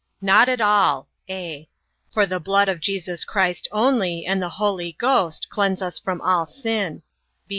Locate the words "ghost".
4.93-5.47